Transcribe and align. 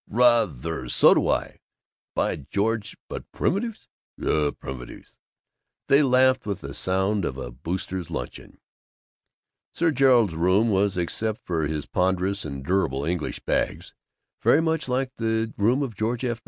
"Rather! 0.09 0.89
So 0.89 1.13
do 1.13 1.29
I, 1.29 1.59
by 2.15 2.37
George! 2.37 2.97
But 3.07 3.31
primitives!" 3.31 3.87
"Yuh! 4.17 4.51
Primitives!" 4.51 5.19
They 5.89 6.01
laughed 6.01 6.47
with 6.47 6.61
the 6.61 6.73
sound 6.73 7.23
of 7.23 7.37
a 7.37 7.51
Boosters' 7.51 8.09
luncheon. 8.09 8.57
Sir 9.71 9.91
Gerald's 9.91 10.33
room 10.33 10.71
was, 10.71 10.97
except 10.97 11.39
for 11.45 11.67
his 11.67 11.85
ponderous 11.85 12.43
and 12.45 12.65
durable 12.65 13.05
English 13.05 13.41
bags, 13.41 13.93
very 14.41 14.59
much 14.59 14.89
like 14.89 15.11
the 15.17 15.53
room 15.55 15.83
of 15.83 15.93
George 15.95 16.25
F. 16.25 16.39